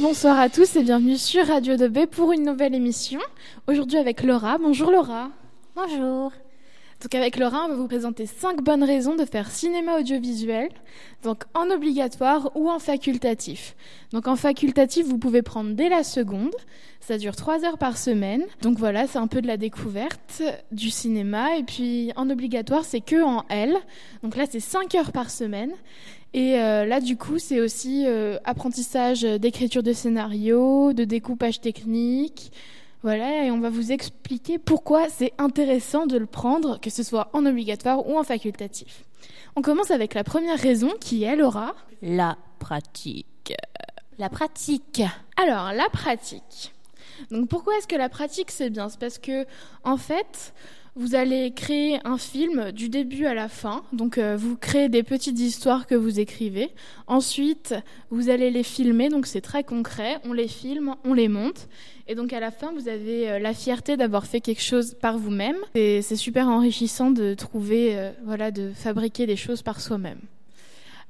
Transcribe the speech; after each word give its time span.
Bonsoir 0.00 0.38
à 0.38 0.48
tous 0.48 0.76
et 0.76 0.84
bienvenue 0.84 1.16
sur 1.16 1.44
Radio 1.44 1.74
2B 1.74 2.06
pour 2.06 2.32
une 2.32 2.44
nouvelle 2.44 2.72
émission. 2.72 3.18
Aujourd'hui 3.66 3.98
avec 3.98 4.22
Laura. 4.22 4.56
Bonjour 4.56 4.92
Laura. 4.92 5.30
Bonjour. 5.74 6.30
Donc 7.00 7.14
avec 7.14 7.36
Laura, 7.36 7.64
on 7.64 7.68
va 7.68 7.74
vous 7.76 7.86
présenter 7.86 8.26
5 8.26 8.60
bonnes 8.60 8.82
raisons 8.82 9.14
de 9.14 9.24
faire 9.24 9.52
cinéma 9.52 9.98
audiovisuel, 10.00 10.68
donc 11.22 11.44
en 11.54 11.70
obligatoire 11.70 12.50
ou 12.56 12.68
en 12.68 12.80
facultatif. 12.80 13.76
Donc 14.12 14.26
en 14.26 14.34
facultatif, 14.34 15.06
vous 15.06 15.18
pouvez 15.18 15.42
prendre 15.42 15.74
dès 15.74 15.88
la 15.88 16.02
seconde, 16.02 16.54
ça 17.00 17.16
dure 17.16 17.36
3 17.36 17.64
heures 17.64 17.78
par 17.78 17.96
semaine. 17.96 18.42
Donc 18.62 18.78
voilà, 18.78 19.06
c'est 19.06 19.18
un 19.18 19.28
peu 19.28 19.40
de 19.40 19.46
la 19.46 19.56
découverte 19.56 20.42
du 20.72 20.90
cinéma. 20.90 21.56
Et 21.56 21.62
puis 21.62 22.10
en 22.16 22.28
obligatoire, 22.30 22.84
c'est 22.84 23.00
que 23.00 23.22
en 23.22 23.44
L. 23.48 23.76
Donc 24.24 24.36
là, 24.36 24.44
c'est 24.50 24.60
5 24.60 24.92
heures 24.96 25.12
par 25.12 25.30
semaine. 25.30 25.70
Et 26.34 26.58
euh, 26.58 26.84
là, 26.84 27.00
du 27.00 27.16
coup, 27.16 27.38
c'est 27.38 27.60
aussi 27.60 28.04
euh, 28.06 28.38
apprentissage 28.44 29.22
d'écriture 29.22 29.84
de 29.84 29.92
scénario, 29.92 30.92
de 30.92 31.04
découpage 31.04 31.60
technique, 31.60 32.52
voilà, 33.02 33.44
et 33.44 33.50
on 33.50 33.60
va 33.60 33.70
vous 33.70 33.92
expliquer 33.92 34.58
pourquoi 34.58 35.08
c'est 35.08 35.32
intéressant 35.38 36.06
de 36.06 36.18
le 36.18 36.26
prendre, 36.26 36.80
que 36.80 36.90
ce 36.90 37.02
soit 37.02 37.30
en 37.32 37.46
obligatoire 37.46 38.08
ou 38.08 38.18
en 38.18 38.24
facultatif. 38.24 39.04
On 39.54 39.62
commence 39.62 39.90
avec 39.90 40.14
la 40.14 40.24
première 40.24 40.58
raison 40.58 40.92
qui 41.00 41.22
est, 41.22 41.36
Laura 41.36 41.74
La 42.02 42.36
pratique. 42.58 43.54
La 44.18 44.28
pratique. 44.28 45.02
Alors, 45.36 45.72
la 45.72 45.88
pratique. 45.90 46.74
Donc 47.30 47.48
pourquoi 47.48 47.76
est-ce 47.78 47.86
que 47.86 47.96
la 47.96 48.08
pratique 48.08 48.50
c'est 48.50 48.70
bien? 48.70 48.88
C'est 48.88 48.98
parce 48.98 49.18
que 49.18 49.46
en 49.84 49.96
fait, 49.96 50.54
vous 50.98 51.14
allez 51.14 51.52
créer 51.52 52.00
un 52.04 52.18
film 52.18 52.72
du 52.72 52.88
début 52.88 53.26
à 53.26 53.32
la 53.32 53.48
fin. 53.48 53.84
Donc, 53.92 54.18
euh, 54.18 54.36
vous 54.36 54.56
créez 54.56 54.88
des 54.88 55.04
petites 55.04 55.38
histoires 55.38 55.86
que 55.86 55.94
vous 55.94 56.18
écrivez. 56.18 56.70
Ensuite, 57.06 57.72
vous 58.10 58.30
allez 58.30 58.50
les 58.50 58.64
filmer. 58.64 59.08
Donc, 59.08 59.26
c'est 59.26 59.40
très 59.40 59.62
concret. 59.62 60.18
On 60.24 60.32
les 60.32 60.48
filme, 60.48 60.96
on 61.04 61.14
les 61.14 61.28
monte. 61.28 61.68
Et 62.08 62.16
donc, 62.16 62.32
à 62.32 62.40
la 62.40 62.50
fin, 62.50 62.72
vous 62.72 62.88
avez 62.88 63.30
euh, 63.30 63.38
la 63.38 63.54
fierté 63.54 63.96
d'avoir 63.96 64.26
fait 64.26 64.40
quelque 64.40 64.62
chose 64.62 64.94
par 65.00 65.18
vous-même. 65.18 65.58
Et 65.76 66.02
c'est 66.02 66.16
super 66.16 66.48
enrichissant 66.48 67.12
de 67.12 67.34
trouver, 67.34 67.96
euh, 67.96 68.10
voilà, 68.24 68.50
de 68.50 68.72
fabriquer 68.74 69.26
des 69.26 69.36
choses 69.36 69.62
par 69.62 69.80
soi-même. 69.80 70.18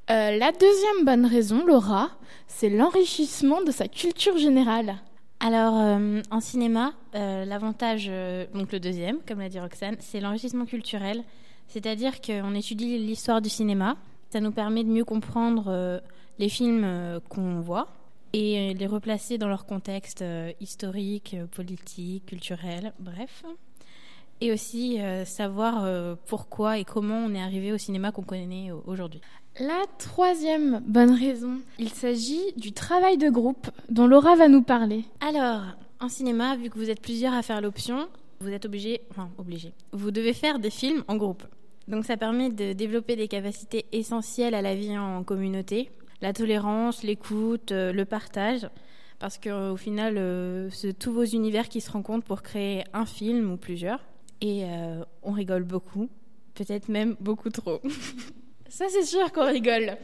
la 0.08 0.52
deuxième 0.52 1.05
bonne 1.06 1.25
raison, 1.25 1.64
Laura, 1.64 2.11
c'est 2.47 2.69
l'enrichissement 2.69 3.62
de 3.62 3.70
sa 3.70 3.89
culture 3.89 4.36
générale. 4.36 4.97
Alors, 5.41 5.78
euh, 5.78 6.20
en 6.33 6.41
cinéma, 6.41 6.94
euh, 7.14 7.44
l'avantage, 7.44 8.06
euh, 8.11 8.47
donc 8.55 8.72
le 8.72 8.81
deuxième, 8.81 9.19
comme 9.27 9.39
l'a 9.39 9.48
dit 9.48 9.61
Roxane, 9.61 9.97
c'est 10.00 10.20
l'enrichissement 10.20 10.67
culturel. 10.67 11.22
C'est-à-dire 11.69 12.20
qu'on 12.20 12.55
étudie 12.55 12.98
l'histoire 12.98 13.41
du 13.41 13.48
cinéma. 13.48 13.97
Ça 14.30 14.41
nous 14.41 14.50
permet 14.50 14.83
de 14.83 14.89
mieux 14.89 15.05
comprendre 15.05 16.03
les 16.39 16.48
films 16.48 17.20
qu'on 17.28 17.61
voit 17.61 17.89
et 18.33 18.75
les 18.75 18.86
replacer 18.86 19.39
dans 19.39 19.48
leur 19.48 19.64
contexte 19.64 20.25
historique, 20.61 21.36
politique, 21.52 22.27
culturel, 22.27 22.92
bref. 22.98 23.45
Et 24.41 24.53
aussi 24.53 24.98
savoir 25.25 26.17
pourquoi 26.27 26.78
et 26.78 26.84
comment 26.84 27.19
on 27.19 27.34
est 27.34 27.42
arrivé 27.42 27.72
au 27.72 27.78
cinéma 27.78 28.12
qu'on 28.12 28.22
connaît 28.22 28.70
aujourd'hui. 28.86 29.20
La 29.61 29.83
troisième 29.98 30.80
bonne 30.86 31.12
raison, 31.12 31.58
il 31.80 31.89
s'agit 31.89 32.53
du 32.56 32.72
travail 32.72 33.17
de 33.19 33.28
groupe 33.28 33.69
dont 33.89 34.06
Laura 34.06 34.36
va 34.36 34.47
nous 34.47 34.62
parler. 34.62 35.05
Alors, 35.20 35.62
en 35.98 36.08
cinéma, 36.08 36.55
vu 36.55 36.70
que 36.70 36.78
vous 36.78 36.91
êtes 36.91 37.03
plusieurs 37.03 37.34
à 37.34 37.42
faire 37.42 37.61
l'option, 37.61 38.08
vous 38.39 38.50
êtes 38.50 38.67
obligé, 38.67 39.00
enfin 39.11 39.30
obligé, 39.36 39.72
vous 39.92 40.12
devez 40.12 40.33
faire 40.33 40.61
des 40.61 40.70
films 40.70 41.02
en 41.08 41.17
groupe. 41.17 41.42
Donc 41.89 42.05
ça 42.05 42.17
permet 42.17 42.50
de 42.50 42.73
développer 42.73 43.17
des 43.17 43.27
capacités 43.27 43.86
essentielles 43.91 44.55
à 44.55 44.62
la 44.62 44.77
vie 44.77 44.97
en 44.97 45.25
communauté, 45.25 45.91
la 46.20 46.33
tolérance, 46.33 47.02
l'écoute, 47.02 47.73
euh, 47.73 47.92
le 47.92 48.05
partage, 48.05 48.69
parce 49.18 49.39
qu'au 49.39 49.77
final, 49.77 50.18
euh, 50.18 50.70
c'est 50.70 50.96
tous 50.96 51.13
vos 51.13 51.24
univers 51.24 51.68
qui 51.68 51.80
se 51.80 51.90
rencontrent 51.90 52.27
pour 52.27 52.42
créer 52.42 52.84
un 52.92 53.07
film 53.07 53.51
ou 53.51 53.57
plusieurs. 53.57 54.01
Et 54.41 54.65
euh, 54.65 55.05
on 55.23 55.33
rigole 55.33 55.65
beaucoup, 55.65 56.09
peut-être 56.55 56.89
même 56.89 57.17
beaucoup 57.21 57.51
trop. 57.51 57.81
Ça, 58.69 58.87
c'est 58.89 59.05
sûr 59.05 59.33
qu'on 59.33 59.47
rigole. 59.47 59.97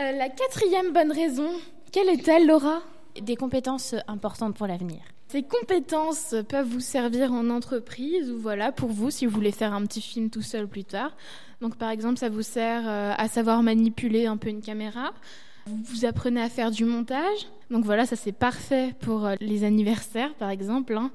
Euh, 0.00 0.12
la 0.12 0.28
quatrième 0.30 0.92
bonne 0.92 1.12
raison, 1.12 1.50
quelle 1.90 2.08
est-elle, 2.08 2.46
Laura? 2.46 2.80
Des 3.20 3.36
compétences 3.36 3.94
importantes 4.06 4.56
pour 4.56 4.66
l'avenir. 4.66 5.00
Ces 5.28 5.42
compétences 5.42 6.34
peuvent 6.48 6.66
vous 6.66 6.80
servir 6.80 7.32
en 7.32 7.50
entreprise 7.50 8.30
ou 8.30 8.38
voilà 8.38 8.72
pour 8.72 8.90
vous 8.90 9.10
si 9.10 9.26
vous 9.26 9.32
voulez 9.32 9.52
faire 9.52 9.72
un 9.72 9.84
petit 9.84 10.00
film 10.00 10.30
tout 10.30 10.42
seul 10.42 10.66
plus 10.68 10.84
tard. 10.84 11.14
Donc 11.60 11.76
par 11.76 11.90
exemple, 11.90 12.18
ça 12.18 12.28
vous 12.28 12.42
sert 12.42 12.82
euh, 12.86 13.12
à 13.16 13.28
savoir 13.28 13.62
manipuler 13.62 14.26
un 14.26 14.36
peu 14.36 14.48
une 14.48 14.62
caméra. 14.62 15.12
Vous 15.66 16.04
apprenez 16.04 16.40
à 16.40 16.48
faire 16.48 16.70
du 16.70 16.84
montage. 16.84 17.48
Donc 17.70 17.84
voilà, 17.84 18.06
ça 18.06 18.16
c'est 18.16 18.32
parfait 18.32 18.94
pour 19.00 19.28
les 19.40 19.64
anniversaires 19.64 20.34
par 20.34 20.50
exemple. 20.50 20.96
Hein. 20.96 21.10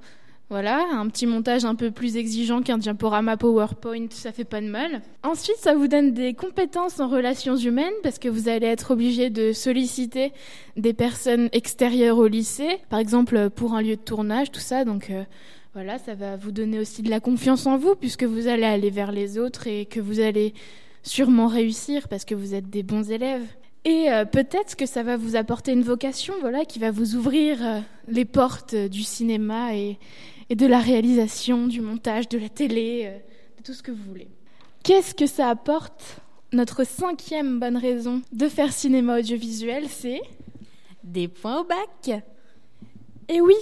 Voilà, 0.49 0.85
un 0.93 1.09
petit 1.09 1.25
montage 1.25 1.65
un 1.65 1.75
peu 1.75 1.91
plus 1.91 2.15
exigeant 2.15 2.61
qu'un 2.61 2.77
diaporama 2.77 3.35
PowerPoint, 3.35 4.07
ça 4.11 4.31
fait 4.31 4.45
pas 4.45 4.61
de 4.61 4.67
mal. 4.67 5.01
Ensuite, 5.23 5.57
ça 5.57 5.75
vous 5.75 5.89
donne 5.89 6.13
des 6.13 6.33
compétences 6.33 7.01
en 7.01 7.09
relations 7.09 7.57
humaines 7.57 7.93
parce 8.01 8.17
que 8.17 8.29
vous 8.29 8.47
allez 8.47 8.67
être 8.67 8.91
obligé 8.91 9.29
de 9.29 9.51
solliciter 9.51 10.31
des 10.77 10.93
personnes 10.93 11.49
extérieures 11.51 12.17
au 12.17 12.27
lycée, 12.27 12.79
par 12.89 12.99
exemple 12.99 13.49
pour 13.49 13.73
un 13.73 13.81
lieu 13.81 13.97
de 13.97 14.01
tournage, 14.01 14.49
tout 14.49 14.61
ça. 14.61 14.85
Donc 14.85 15.09
euh, 15.09 15.25
voilà, 15.73 15.99
ça 15.99 16.15
va 16.15 16.37
vous 16.37 16.51
donner 16.51 16.79
aussi 16.79 17.01
de 17.01 17.09
la 17.09 17.19
confiance 17.19 17.65
en 17.65 17.77
vous 17.77 17.95
puisque 17.95 18.23
vous 18.23 18.47
allez 18.47 18.63
aller 18.63 18.89
vers 18.89 19.11
les 19.11 19.37
autres 19.37 19.67
et 19.67 19.85
que 19.85 19.99
vous 19.99 20.21
allez 20.21 20.53
sûrement 21.03 21.47
réussir 21.47 22.07
parce 22.07 22.23
que 22.23 22.35
vous 22.35 22.55
êtes 22.55 22.69
des 22.69 22.83
bons 22.83 23.11
élèves. 23.11 23.43
Et 23.87 24.11
euh, 24.11 24.25
peut-être 24.25 24.75
que 24.75 24.85
ça 24.85 25.01
va 25.01 25.15
vous 25.15 25.37
apporter 25.37 25.71
une 25.71 25.81
vocation, 25.81 26.33
voilà, 26.41 26.65
qui 26.65 26.77
va 26.77 26.91
vous 26.91 27.15
ouvrir 27.15 27.65
euh, 27.65 27.79
les 28.09 28.25
portes 28.25 28.75
du 28.75 29.01
cinéma 29.01 29.75
et, 29.75 29.97
et 30.49 30.57
de 30.57 30.65
la 30.65 30.79
réalisation, 30.79 31.67
du 31.67 31.79
montage, 31.79 32.27
de 32.27 32.37
la 32.37 32.49
télé, 32.49 33.03
euh, 33.05 33.17
de 33.57 33.63
tout 33.63 33.71
ce 33.71 33.81
que 33.81 33.91
vous 33.91 34.03
voulez. 34.03 34.27
Qu'est-ce 34.83 35.15
que 35.15 35.25
ça 35.25 35.49
apporte 35.49 36.19
Notre 36.51 36.85
cinquième 36.85 37.61
bonne 37.61 37.77
raison 37.77 38.21
de 38.33 38.49
faire 38.49 38.73
cinéma 38.73 39.19
audiovisuel, 39.19 39.87
c'est? 39.87 40.19
Des 41.05 41.29
points 41.29 41.61
au 41.61 41.63
bac. 41.63 42.21
Et 43.29 43.39
oui, 43.39 43.55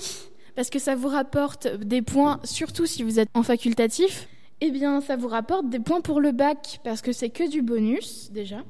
parce 0.55 0.71
que 0.71 0.79
ça 0.79 0.95
vous 0.95 1.09
rapporte 1.09 1.67
des 1.67 2.01
points, 2.01 2.39
surtout 2.43 2.87
si 2.87 3.03
vous 3.03 3.19
êtes 3.19 3.29
en 3.35 3.43
facultatif. 3.43 4.27
Eh 4.59 4.71
bien, 4.71 5.01
ça 5.01 5.17
vous 5.17 5.27
rapporte 5.27 5.69
des 5.69 5.79
points 5.79 6.01
pour 6.01 6.19
le 6.19 6.31
bac, 6.31 6.79
parce 6.83 7.03
que 7.03 7.11
c'est 7.11 7.29
que 7.29 7.47
du 7.47 7.61
bonus 7.61 8.31
déjà 8.31 8.63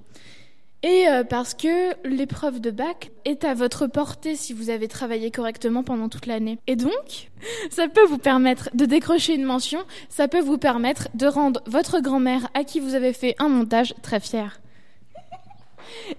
et 0.85 1.07
euh, 1.07 1.23
parce 1.23 1.55
que 1.55 1.95
l'épreuve 2.07 2.61
de 2.61 2.69
bac 2.69 3.09
est 3.25 3.43
à 3.43 3.55
votre 3.55 3.87
portée 3.87 4.35
si 4.35 4.53
vous 4.53 4.69
avez 4.69 4.87
travaillé 4.87 5.31
correctement 5.31 5.81
pendant 5.81 6.09
toute 6.09 6.27
l'année. 6.27 6.59
Et 6.67 6.75
donc, 6.75 7.31
ça 7.71 7.87
peut 7.87 8.05
vous 8.05 8.19
permettre 8.19 8.69
de 8.75 8.85
décrocher 8.85 9.33
une 9.33 9.45
mention, 9.45 9.79
ça 10.09 10.27
peut 10.27 10.41
vous 10.41 10.59
permettre 10.59 11.09
de 11.15 11.25
rendre 11.25 11.63
votre 11.65 12.01
grand-mère 12.01 12.47
à 12.53 12.63
qui 12.63 12.79
vous 12.79 12.93
avez 12.93 13.13
fait 13.13 13.35
un 13.39 13.49
montage 13.49 13.95
très 14.03 14.19
fier. 14.19 14.61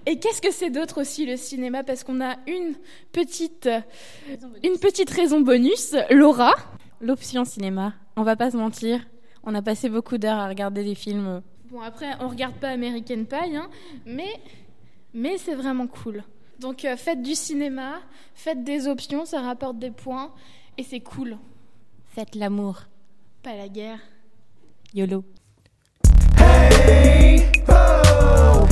Et 0.04 0.18
qu'est-ce 0.18 0.42
que 0.42 0.52
c'est 0.52 0.70
d'autre 0.70 1.00
aussi 1.00 1.26
le 1.26 1.36
cinéma 1.36 1.84
Parce 1.84 2.02
qu'on 2.02 2.20
a 2.20 2.34
une 2.48 2.74
petite, 3.12 3.68
une 4.64 4.78
petite 4.80 5.10
raison 5.10 5.40
bonus, 5.40 5.94
Laura. 6.10 6.54
L'option 7.00 7.44
cinéma. 7.44 7.94
On 8.16 8.24
va 8.24 8.34
pas 8.34 8.50
se 8.50 8.56
mentir, 8.56 9.00
on 9.44 9.54
a 9.54 9.62
passé 9.62 9.88
beaucoup 9.88 10.18
d'heures 10.18 10.38
à 10.38 10.48
regarder 10.48 10.82
des 10.82 10.96
films 10.96 11.40
Bon, 11.76 11.82
après, 11.82 12.12
on 12.20 12.28
regarde 12.28 12.54
pas 12.54 12.70
American 12.70 13.24
Pie, 13.24 13.54
hein, 13.54 13.68
mais, 14.06 14.40
mais 15.12 15.36
c'est 15.36 15.54
vraiment 15.54 15.86
cool. 15.86 16.24
Donc, 16.58 16.86
euh, 16.86 16.96
faites 16.96 17.20
du 17.20 17.34
cinéma, 17.34 18.00
faites 18.34 18.64
des 18.64 18.88
options, 18.88 19.26
ça 19.26 19.42
rapporte 19.42 19.78
des 19.78 19.90
points, 19.90 20.32
et 20.78 20.82
c'est 20.82 21.00
cool. 21.00 21.36
Faites 22.06 22.34
l'amour. 22.34 22.84
Pas 23.42 23.54
la 23.56 23.68
guerre. 23.68 23.98
YOLO. 24.94 25.22
Hey, 26.38 27.42
oh, 27.68 28.66